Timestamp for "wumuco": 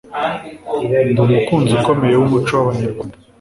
2.17-2.51